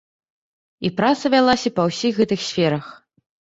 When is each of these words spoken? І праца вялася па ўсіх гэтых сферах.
І 0.87 0.89
праца 1.01 1.31
вялася 1.35 1.73
па 1.77 1.85
ўсіх 1.91 2.13
гэтых 2.23 2.39
сферах. 2.49 2.89